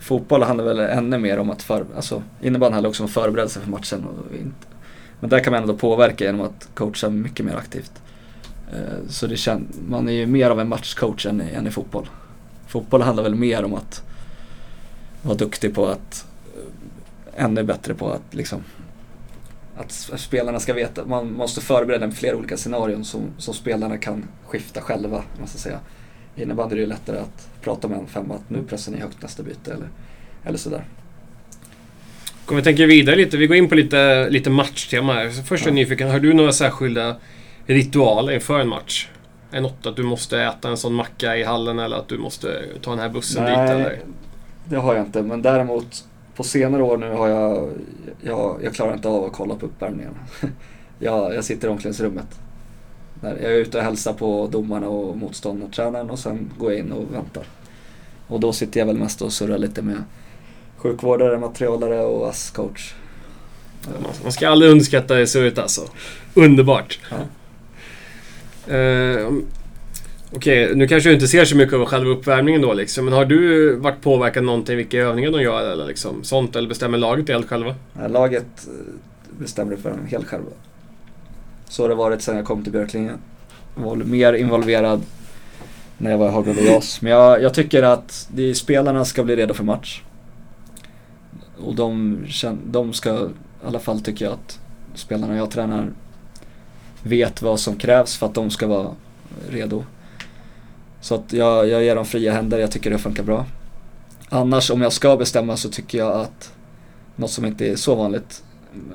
[0.00, 3.78] fotboll handlar väl ännu mer om att för, alltså innebandy handlar också om förberedelse förbereda
[3.80, 4.04] sig för matchen.
[4.28, 4.66] Och inte,
[5.20, 7.92] men där kan man ändå påverka genom att coacha mycket mer aktivt.
[8.72, 11.70] Eh, så det kän, man är ju mer av en matchcoach än, i- än i
[11.70, 12.08] fotboll.
[12.66, 14.02] Fotboll handlar väl mer om att
[15.22, 16.26] vara duktig på att,
[17.36, 18.62] eh, ännu bättre på att liksom
[19.76, 24.24] att spelarna ska veta, man måste förbereda med flera olika scenarion som, som spelarna kan
[24.46, 25.22] skifta själva.
[25.38, 25.78] Man ska säga.
[26.36, 29.22] I Innebandy är det lättare att prata med en femma att nu pressar ni högt
[29.22, 29.88] nästa byte eller,
[30.44, 30.84] eller sådär.
[32.46, 35.28] Om vi tänker vidare lite, vi går in på lite, lite matchtema här.
[35.30, 35.82] Först är jag Ja.
[35.82, 37.16] nyfiken, har du några särskilda
[37.66, 39.08] ritualer inför en match?
[39.50, 42.64] Är något att du måste äta en sån macka i hallen eller att du måste
[42.82, 43.70] ta den här bussen Nej, dit?
[43.70, 43.98] Eller?
[44.64, 45.22] det har jag inte.
[45.22, 46.04] Men däremot
[46.36, 47.70] på senare år nu har jag,
[48.22, 50.14] jag, jag klarar inte av att kolla på uppvärmningen.
[50.98, 52.40] jag, jag sitter i omklädningsrummet.
[53.20, 56.92] När jag är ute och hälsar på domarna och motståndartränaren och sen går jag in
[56.92, 57.44] och väntar.
[58.26, 60.04] Och då sitter jag väl mest och surrar lite med
[60.76, 62.94] sjukvårdare, materialare och ASS-coach.
[64.22, 65.80] Man- ska aldrig underskatta det surret alltså.
[66.34, 66.98] Underbart.
[67.10, 67.16] Ja.
[68.74, 69.28] Eh,
[70.36, 73.04] Okej, nu kanske du inte ser så mycket av själva uppvärmningen då liksom.
[73.04, 76.56] Men har du varit påverkad någonting vilka övningar de gör eller liksom sånt?
[76.56, 77.74] Eller bestämmer laget helt själva?
[77.92, 80.50] Nej, Laget eh, bestämmer det för dem helt själva.
[81.74, 83.12] Så har det varit sedan jag kom till Björklinge.
[83.76, 85.02] Jag var mer involverad
[85.98, 87.02] när jag var i Hagblad och JAS.
[87.02, 90.02] Men jag, jag tycker att de, spelarna ska bli redo för match.
[91.58, 92.18] Och de,
[92.64, 94.60] de ska, i alla fall tycker jag att
[94.94, 95.90] spelarna jag tränar
[97.02, 98.90] vet vad som krävs för att de ska vara
[99.50, 99.84] redo.
[101.00, 103.46] Så att jag, jag ger dem fria händer, jag tycker det funkar bra.
[104.28, 106.52] Annars om jag ska bestämma så tycker jag att
[107.16, 108.42] något som inte är så vanligt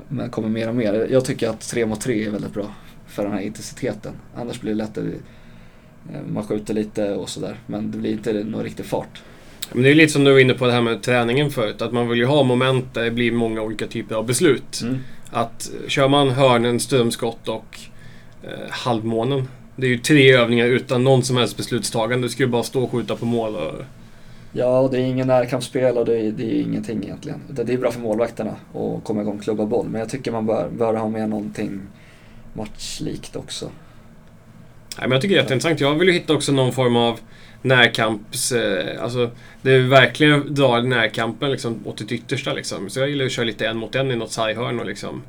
[0.08, 1.08] men kommer mer och mer.
[1.10, 2.74] Jag tycker att 3 mot 3 är väldigt bra
[3.06, 4.12] för den här intensiteten.
[4.36, 8.32] Annars blir det lätt att eh, man skjuter lite och sådär men det blir inte
[8.32, 9.22] någon riktig fart.
[9.72, 11.82] Men det är lite som du var inne på det här med träningen förut.
[11.82, 14.82] Att man vill ju ha moment där det blir många olika typer av beslut.
[15.30, 17.78] Att eh, kör man hörnen, strömskott och
[18.42, 19.48] eh, halvmånen.
[19.76, 22.26] Det är ju tre övningar utan någon som helst beslutstagande.
[22.26, 23.74] Du ska ju bara stå och skjuta på mål och...
[24.52, 27.40] Ja, och det är ingen närkampsspel och det är, det är ingenting egentligen.
[27.48, 29.88] Det är bra för målvakterna att komma igång och klubba boll.
[29.88, 31.80] Men jag tycker man bör, bör ha med någonting
[32.52, 33.64] matchlikt också.
[34.98, 35.80] Nej, men jag tycker det är jätteintressant.
[35.80, 37.20] Jag vill ju hitta också någon form av
[37.62, 38.52] närkamps...
[38.52, 39.30] Eh, alltså,
[39.62, 42.52] det är verkligen dra närkampen liksom, åt det yttersta.
[42.52, 42.90] Liksom.
[42.90, 45.22] Så jag gillar att köra lite en mot en i något sarghörn och liksom,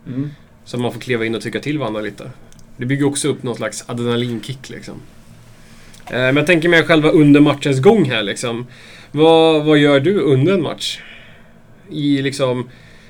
[0.66, 2.32] så man får kliva in och trycka till varandra lite.
[2.78, 4.96] Det bygger också upp någon slags adrenalinkick liksom.
[6.06, 8.68] Eh, men jag tänker mer själva under matchens gång här liksom.
[9.12, 11.02] Vad, vad gör du under en match?
[11.90, 12.70] I liksom...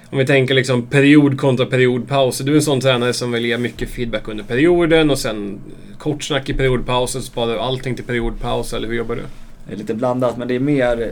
[0.10, 2.38] Om vi tänker liksom period kontra periodpaus.
[2.40, 5.60] Du är en sån tränare som vill ge mycket feedback under perioden och sen
[5.98, 7.22] kort snack i periodpausen.
[7.22, 9.22] Sparar du allting till periodpaus eller hur jobbar du?
[9.68, 11.12] Det är lite blandat men det är mer,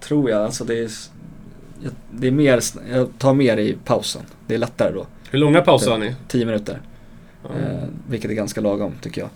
[0.00, 0.90] tror jag, alltså det är,
[2.10, 2.60] det är mer,
[2.92, 4.22] jag tar mer i pausen.
[4.46, 5.06] Det är lättare då.
[5.30, 6.14] Hur långa pauser har ni?
[6.28, 6.80] 10 minuter.
[7.42, 7.48] Ja.
[7.48, 9.30] Eh, vilket är ganska lagom tycker jag.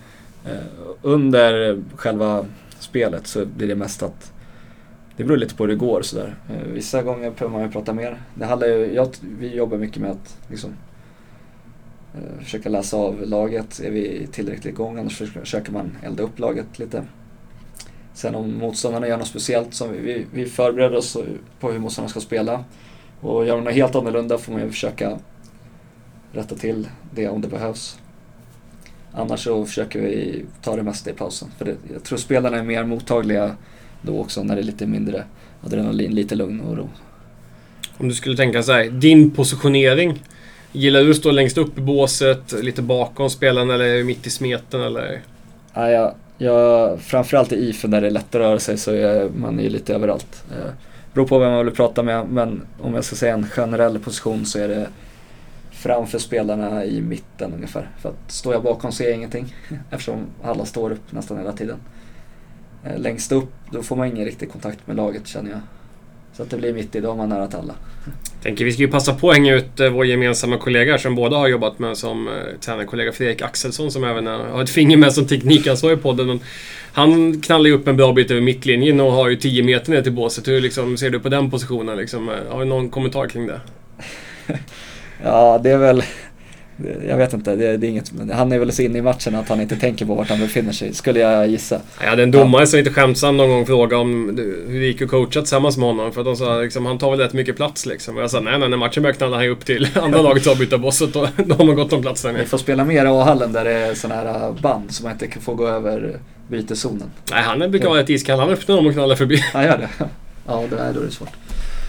[0.52, 0.60] Eh,
[1.02, 2.46] under själva
[2.85, 4.33] spelet så blir det mest att
[5.16, 6.37] det beror lite på hur det går sådär.
[6.51, 6.75] Mm.
[6.75, 8.23] Vissa gånger behöver man ju prata mer.
[8.35, 10.70] Det handlar ju, jag, vi jobbar mycket med att liksom,
[12.14, 13.81] eh, försöka läsa av laget.
[13.81, 14.99] Är vi tillräckligt igång?
[14.99, 17.03] Annars försöker- försöker man elda upp laget lite.
[18.14, 21.16] Sen om motståndarna gör något speciellt, som vi, vi, vi förbereder oss
[21.61, 22.64] på hur motståndarna ska spela.
[23.20, 25.18] Och gör de något helt annorlunda får man ju försöka
[26.33, 27.99] rätta till det om det behövs.
[29.14, 31.48] Annars så försöker vi ta det mesta i pausen.
[31.59, 33.57] För det, jag tror spelarna är mer mottagliga
[34.03, 35.24] då också när det är lite mindre
[35.64, 36.88] adrenalin, lite lugn och ro.
[37.98, 40.22] Om du skulle tänka så här, din positionering.
[40.72, 44.81] Gillar du att stå längst upp i båset, lite bakom spelaren eller mitt i smeten
[44.81, 45.20] eller?
[45.74, 49.29] Ja, jag, jag, framförallt i IFE där det är lätt att röra sig så är
[49.29, 50.44] man ju lite överallt.
[50.50, 50.72] Eh,
[51.12, 54.46] beror på vem man vill prata med men om jag ska säga en generell position
[54.46, 54.87] så är det
[55.85, 57.88] framför spelarna i mitten ungefär.
[57.99, 59.55] För att står jag bakom ser jag ingenting
[59.90, 61.77] eftersom alla står upp nästan hela tiden.
[62.85, 65.61] Eh, längst upp då får man ingen riktig kontakt med laget känner jag.
[66.37, 67.75] Så att det blir mitt i, då är man nära till alla.
[68.42, 71.37] Tänker vi ska ju passa på att hänga ut eh, vår gemensamma kollega som båda
[71.37, 75.12] har jobbat med som eh, tränarkollega Fredrik Axelsson som även är, har ett finger med
[75.12, 76.27] som teknikansvarig i podden.
[76.27, 76.40] Men
[76.92, 80.03] han knallar ju upp en bra bit över mittlinjen och har ju 10 meter ner
[80.03, 80.49] till båset.
[80.49, 81.97] Hur liksom, ser du på den positionen?
[81.97, 83.61] Liksom, har du någon kommentar kring det?
[85.24, 86.02] Ja, det är väl...
[87.08, 89.48] Jag vet inte, det, det är inget, han är väl så inne i matchen att
[89.48, 91.80] han inte tänker på vart han befinner sig, skulle jag gissa.
[92.00, 94.28] Jag hade en domare som lite skämtsam någon gång frågade om
[94.68, 96.12] hur det gick att coacha tillsammans med honom.
[96.12, 98.16] För att de sa liksom, han tar väl rätt mycket plats liksom.
[98.16, 100.58] Och jag sa nej, nej, när matchen börjar knallar han upp till andra laget att
[100.58, 101.12] byta båset.
[101.12, 102.46] Då, då har man gott om plats där Vi nere.
[102.46, 105.54] får spela mer i A-hallen där det är sådana här band som man inte får
[105.54, 107.10] gå över bytezonen.
[107.30, 108.38] Nej, han brukar vara rätt iskall.
[108.38, 109.37] Han öppnar dem och knallar förbi.
[109.52, 109.88] Han gör det?
[110.46, 111.28] Ja, då är det svårt.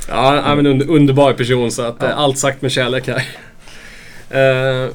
[0.09, 2.05] Ja, han är en under, underbar person så att Ja.
[2.07, 3.23] eh, allt sagt med kärlek här.
[4.29, 4.89] Eh,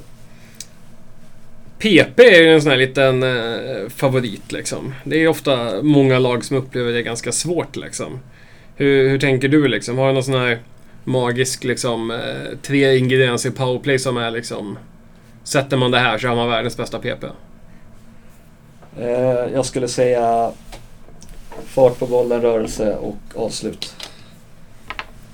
[1.79, 4.95] PP är ju en sån här liten eh, favorit liksom.
[5.05, 8.21] Det är ju ofta många lag som upplever det ganska svårt liksom.
[8.77, 9.99] Hur, hur tänker du liksom?
[9.99, 10.59] Har du någon sån här
[11.05, 14.79] magisk liksom eh, tre ingredienser i powerplay som är liksom
[15.45, 17.25] Sätter man det här så har man världens bästa PP.
[19.55, 20.53] Jag skulle säga
[21.67, 23.95] fart på bollen, rörelse och avslut.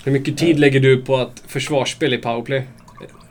[0.07, 2.63] Hur mycket tid lägger du på att försvarsspel i powerplay?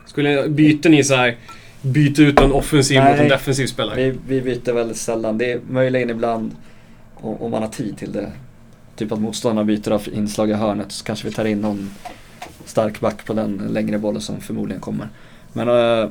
[0.06, 1.36] Skulle byter ni så här
[1.82, 3.28] byter ut en offensiv mot en Nej.
[3.28, 3.96] defensiv spelare.
[3.96, 5.38] Vi, vi byter väldigt sällan.
[5.38, 6.56] Det är möjligen ibland
[7.14, 8.32] om, om man har tid till det.
[8.96, 11.90] Typ att motståndarna byter av inslag i hörnet så kanske vi tar in någon
[12.64, 15.08] stark back på den längre bollen som förmodligen kommer.
[15.52, 16.10] Men eh,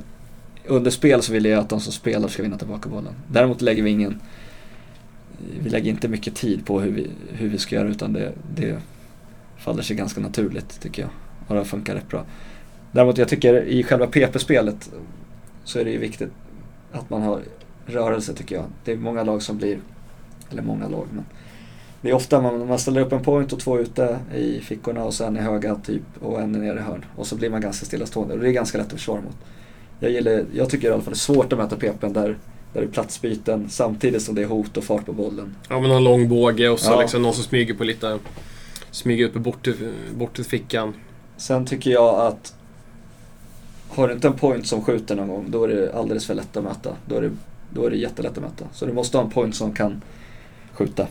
[0.65, 3.13] under spel så vill jag att de som spelar ska vinna tillbaka bollen.
[3.27, 4.21] Däremot lägger vi ingen
[5.63, 8.77] vi lägger inte mycket tid på hur vi, hur vi ska göra utan det, det
[9.57, 11.11] faller sig ganska naturligt tycker jag.
[11.47, 12.25] Och det funkar rätt bra.
[12.91, 14.91] Däremot jag tycker i själva PP-spelet
[15.63, 16.29] så är det ju viktigt
[16.91, 17.41] att man har
[17.85, 18.65] rörelse tycker jag.
[18.83, 19.79] Det är många lag som blir,
[20.51, 21.25] eller många lag men
[22.01, 25.13] det är ofta man, man ställer upp en point och två ute i fickorna och
[25.13, 27.05] sen i höga typ och en nere i hörn.
[27.15, 29.35] Och så blir man ganska stillastående och det är ganska lätt att försvara mot.
[29.99, 32.37] Jag, gillar, jag tycker i alla fall det är svårt att möta PPn där, där
[32.73, 35.55] det är platsbyten samtidigt som det är hot och fart på bollen.
[35.69, 37.01] Ja, men någon lång båge och så Ja.
[37.01, 38.19] liksom någon som smyger på lite...
[38.95, 39.67] Smyger ut på bort,
[40.13, 40.93] bort till fickan.
[41.37, 42.55] Sen tycker jag att
[43.89, 46.57] har du inte en point som skjuter någon gång då är det alldeles för lätt
[46.57, 46.95] att möta.
[47.05, 47.31] Då är det,
[47.69, 48.65] då är det jättelätt att möta.
[48.73, 50.01] Så du måste ha en point som kan
[50.73, 51.07] skjuta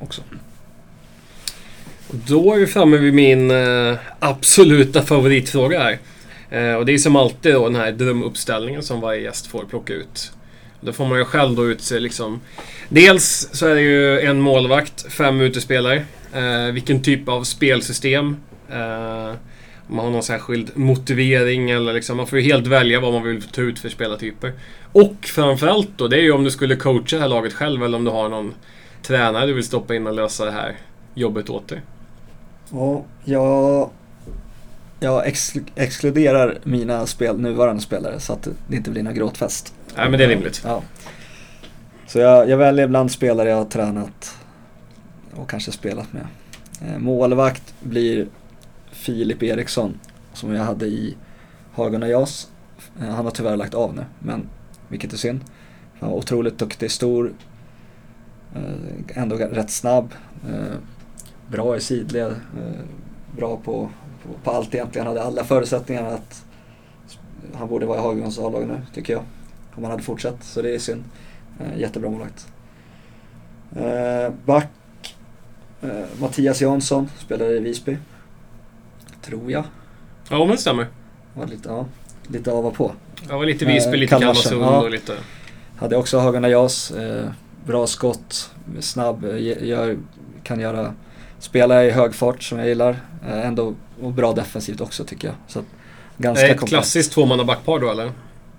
[0.00, 0.22] också.
[2.10, 5.98] Då är vi framme vid min eh, absoluta favoritfråga här.
[6.50, 9.92] Eh, och det är som alltid då den här drömuppställningen som varje gäst får plocka
[9.92, 10.32] ut.
[10.80, 12.40] Då får man ju själv då utse liksom...
[12.88, 16.04] Dels så är det ju en målvakt, fem utespelare.
[16.34, 18.36] Eh, vilken typ av spelsystem.
[18.70, 19.34] Eh,
[19.88, 23.22] om man har någon särskild motivering eller liksom, man får ju helt välja vad man
[23.22, 24.52] vill ta ut för spelartyper.
[24.92, 27.98] Och framförallt då, det är ju om du skulle coacha det här laget själv eller
[27.98, 28.54] om du har någon
[29.02, 30.76] tränare du vill stoppa in och lösa det här
[31.14, 31.80] jobbet åt dig.
[32.70, 33.90] Ja, jag,
[35.00, 39.74] jag ex, exkluderar mina spel, nuvarande spelare så att det inte blir någon gråtfest.
[39.96, 40.62] Nej, men det är rimligt.
[40.64, 40.82] Ja.
[42.06, 44.36] Så jag, jag väljer ibland spelare jag har tränat
[45.36, 46.26] och kanske spelat med.
[46.82, 48.28] Eh, målvakt blir
[48.90, 50.00] Filip Eriksson
[50.32, 51.16] som jag hade i
[51.72, 52.50] Hagen och Jas.
[53.00, 54.48] Eh, han har tyvärr lagt av nu, men
[54.88, 55.40] vilket är synd.
[56.00, 57.32] Han var otroligt duktig, stor,
[58.54, 60.14] eh, ändå rätt snabb,
[61.50, 62.34] bra i sidled,
[63.36, 63.90] bra på,
[64.22, 65.06] på, på allt egentligen.
[65.06, 66.44] Han hade alla förutsättningar att
[67.54, 69.22] han borde vara i Hagens A-lag nu, tycker jag.
[69.74, 71.04] Om han hade fortsatt, så det är synd.
[71.76, 72.48] Jättebra målvakt.
[74.44, 74.68] Back,
[76.20, 77.96] Mattias Jansson, spelade i Visby.
[79.22, 79.64] Tror jag.
[80.28, 80.86] Ja, men det stämmer.
[81.34, 81.86] Var lite, ja,
[82.28, 82.92] lite av och på.
[83.28, 84.80] Jag var lite Visby, Eh, lite Kalmarsund, ja.
[84.82, 85.12] och lite...
[85.76, 87.24] Hade också Hagen Jas, eh,
[87.66, 89.96] bra skott, snabb, eh, gör,
[90.42, 90.94] kan göra,
[91.38, 92.96] spela i hög fart som jag gillar.
[93.28, 95.36] Eh, ändå och bra defensivt också tycker jag.
[95.48, 95.60] Så
[96.18, 98.12] ganska Är ett klassiskt tvåmannabackpar då eller?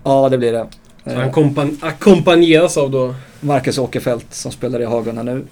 [0.04, 0.66] Ja, det blir det.
[1.04, 3.14] Så Eh, han kompan- ackompanjeras av då...
[3.40, 5.44] Marcus Åkerfeldt som spelar i Hagunda nu.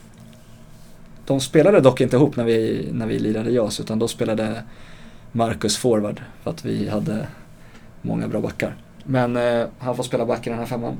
[1.26, 4.62] De spelade dock inte ihop när vi, när vi lirade JAS utan då spelade
[5.32, 7.26] Marcus forward för att vi hade
[8.02, 8.76] många bra backar.
[9.04, 10.96] Men eh, han får spela back i den här femman.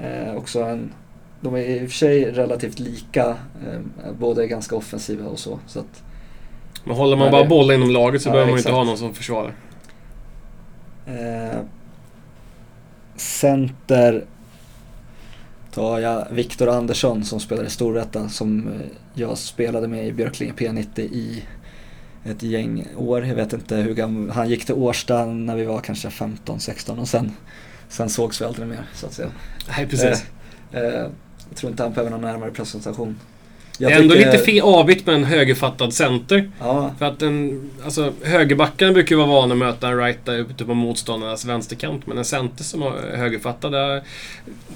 [0.00, 0.92] Eh, också en,
[1.40, 3.80] de är i och för sig relativt lika, eh,
[4.18, 5.58] båda är ganska offensiva och så.
[5.66, 6.02] så att,
[6.84, 8.76] Men håller man bara det- bollen inom laget så Ja, behöver man inte exakt.
[8.76, 9.54] ha någon som försvarar.
[11.06, 11.60] Eh,
[13.16, 14.24] center
[15.74, 18.74] tar jag Viktor Andersson som spelar i Storvreta som eh,
[19.14, 21.44] jag spelade med i Björklinge P90 i
[22.24, 23.24] ett gäng år.
[23.24, 27.08] Jag vet inte hur gammal, han gick till Årsta när vi var kanske 15-16 och
[27.08, 27.32] sen,
[27.88, 29.30] sen sågs vi aldrig mer så att säga.
[29.68, 30.24] Nej, precis.
[30.72, 31.06] Eh, eh,
[31.48, 33.20] jag tror inte han behöver någon närmare presentation.
[33.78, 36.50] Det är ändå lite fe- avigt med en högerfattad center.
[36.60, 40.34] Ja, För att en, alltså, högerbackarna brukar ju vara vana att möta en right där
[40.34, 42.06] ute på motståndarnas vänsterkant.
[42.06, 44.02] Men en center som har högerfattad är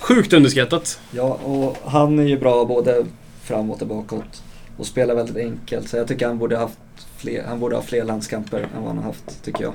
[0.00, 1.00] sjukt underskattat.
[1.10, 3.04] Ja, och han är ju bra både
[3.42, 4.42] framåt och bakåt
[4.76, 5.88] och spelar väldigt enkelt.
[5.88, 6.78] Så jag tycker han borde ha haft
[7.16, 9.72] fler, han borde ha fler landskamper än vad han har haft, tycker jag.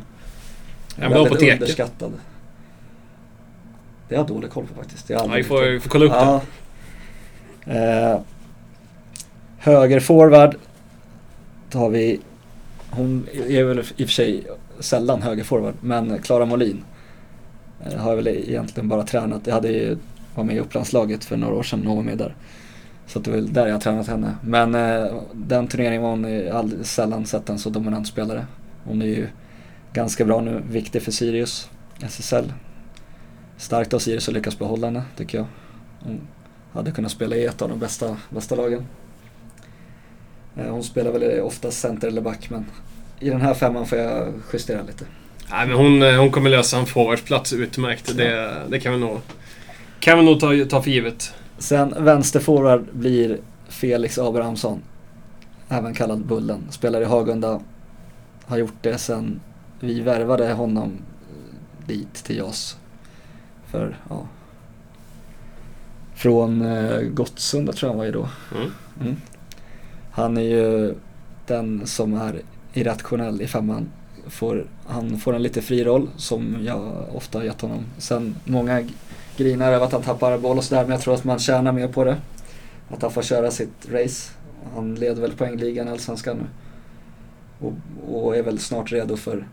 [0.96, 2.12] Han är väldigt underskattad.
[4.10, 5.10] Det har jag dålig koll på faktiskt.
[5.10, 6.18] Ja, vi får, får kolla upp det.
[7.76, 8.24] Ja.
[9.66, 9.82] Eh,
[10.30, 10.52] då
[11.70, 12.20] tar vi,
[12.90, 14.44] hon är väl i och för sig
[14.80, 16.84] sällan högerforward, men Klara Molin
[17.86, 19.48] eh, har jag väl egentligen bara tränat.
[19.48, 19.98] Jag hade ju,
[20.36, 22.36] var med i Upplandslaget för några år sedan hon var med där.
[23.08, 24.36] Så det är väl där jag har tränat henne.
[24.44, 28.46] Men eh, den turneringen var hon all, sällan sett en så dominant spelare.
[28.84, 29.28] Hon är ju
[29.94, 31.70] ganska bra nu, viktig för Sirius,
[32.02, 32.54] SSL.
[33.58, 35.48] Starkt av Sirius att lyckas behålla henne, tycker jag.
[36.00, 36.22] Hon
[36.74, 38.86] hade kunnat spela i ett av de bästa, bästa lagen.
[40.58, 42.66] Eh, Hon spelar väl oftast center eller back, men
[43.20, 45.06] i den här femman får jag justera lite.
[45.52, 48.18] Nej, men hon, eh, hon kommer lösa en forwardsplats utmärkt.
[48.18, 49.20] Det, det kan vi nog,
[50.00, 51.34] kan vi nog ta, ta för givet.
[51.58, 54.82] Sen vänsterforward blir Felix Abrahamsson,
[55.70, 56.68] även kallad Bullen.
[56.70, 57.60] Spelar i Hagunda,
[58.46, 59.40] har gjort det sen
[59.80, 60.92] vi värvade honom
[61.88, 62.78] dit till JAS.
[63.72, 64.28] För, ja.
[66.16, 68.30] Från eh, Gottsunda tror jag han var ju då.
[68.56, 68.72] Mm.
[69.02, 69.16] Mm.
[70.16, 70.96] Han är ju
[71.48, 72.42] den som är
[72.74, 73.92] irrationell i femman.
[74.28, 77.86] Får, han får en lite fri roll som jag ofta har gett honom.
[77.98, 78.84] Sen många
[79.38, 81.88] grinar över att han tappar boll och sådär men jag tror att man tjänar mer
[81.88, 82.18] på det.
[82.90, 84.32] Att han får köra sitt race.
[84.74, 86.46] Han leder väl poängligan i Allsvenskan nu.
[87.68, 87.74] Och,
[88.16, 89.48] och är väl snart redo för,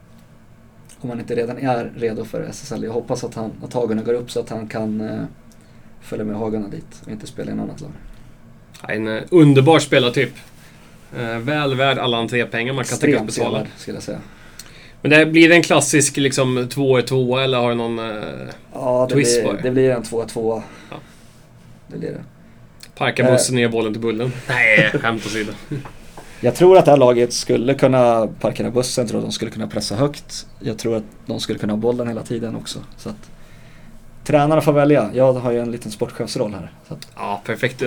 [1.01, 2.85] om han inte redan är redo för SSL.
[2.85, 5.25] Jag hoppas att, han, att Hagunda går upp så att han kan eh,
[6.01, 7.91] följa med Hagarna dit och inte spela i något annat lag.
[8.89, 10.33] En eh, underbar spelartyp.
[11.19, 13.67] Eh, väl värd alla entrépengar man kan tänka Extremt betala.
[13.77, 14.19] skulle jag säga.
[15.03, 17.99] Men det blir det en klassisk liksom 2 2 eller har du någon...
[17.99, 18.15] Eh,
[18.73, 19.63] Ja, det, Twist blir, bara.
[19.63, 20.63] det blir en 2-2.
[20.91, 20.97] Ja.
[21.89, 22.25] Det blir det.
[22.97, 24.33] parka bussen ner bollen till Bullen?
[24.49, 25.53] Nej, skämt åsido.
[26.43, 29.51] Jag tror att det här laget skulle kunna parkera bussen, jag tror att de skulle
[29.51, 30.47] kunna pressa högt.
[30.61, 32.79] Jag tror att de skulle kunna ha bollen hela tiden också.
[32.97, 33.31] Så att,
[34.31, 35.11] tränarna får välja.
[35.15, 36.73] Jag har ju en liten sportchefsroll här.
[36.89, 37.79] Så Ja, perfekt.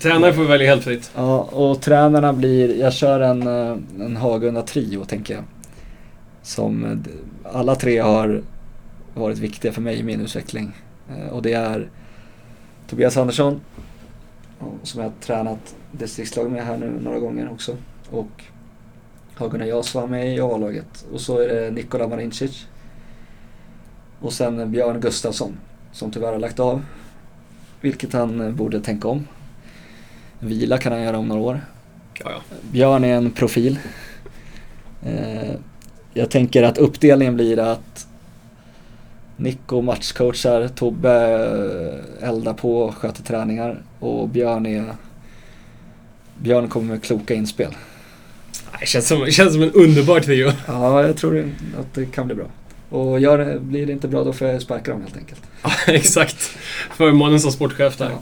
[0.00, 1.10] Tränare får välja helt fritt.
[1.16, 5.44] ja, och tränarna blir, jag kör en, eh, en Hagunda trio tänker jag.
[6.42, 8.42] Som eh, alla tre har
[9.14, 10.72] varit viktiga för mig i min utveckling.
[11.10, 11.88] Eh, Och det är
[12.88, 13.60] Tobias Andersson,
[14.82, 17.76] som jag har tränat distriktslag med här nu några gånger också.
[18.10, 18.44] Och
[19.34, 21.06] Hagunda Jas var med i A-laget.
[21.12, 22.66] Och så är det Nikola Marincic.
[24.20, 25.56] Och sen Björn Gustafsson,
[25.98, 26.82] som tyvärr har lagt av.
[27.80, 29.26] Vilket han eh, borde tänka om.
[30.40, 31.60] Vila kan han göra om några år.
[32.14, 32.40] Ja, ja.
[32.72, 33.78] Björn är en profil.
[35.02, 35.50] Eh,
[36.14, 38.06] jag tänker att uppdelningen blir att
[39.36, 41.12] Nico matchcoachar, Tobbe
[42.20, 44.84] eh, eldar på och sköter träningar och Björn är
[46.38, 47.74] Björn kommer med kloka inspel.
[48.72, 50.52] Nej, känns, som, känns som en underbar trio.
[50.66, 52.46] Ja, jag tror att det kan bli bra.
[52.88, 55.42] Och gör blir det inte bra då får jag sparka dem helt enkelt.
[55.62, 56.36] Ja, exakt.
[56.96, 58.10] Förmånen som sportchef där.
[58.10, 58.20] Ja.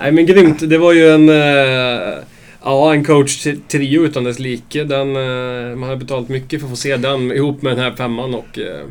[0.00, 0.70] Nej men grymt.
[0.70, 1.28] Det var ju en...
[1.28, 2.24] Eh,
[2.62, 4.84] ja, en coach-trio utan dess like.
[4.84, 7.96] Den, eh, man har betalat mycket för att få se den ihop med den här
[7.96, 8.84] femman och, eh,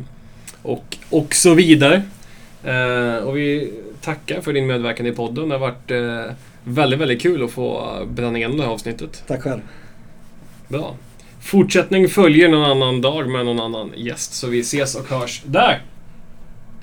[0.62, 2.02] och, och så vidare.
[3.24, 5.48] Och vi tackar för din medverkan i podden.
[5.48, 5.90] Det har varit
[6.64, 9.22] väldigt, väldigt kul att få bränna igenom det här avsnittet.
[9.26, 9.60] Tack själv.
[10.68, 10.94] Bra.
[11.40, 14.34] Fortsättning följer någon annan dag med någon annan gäst.
[14.34, 15.82] Så vi ses och hörs där!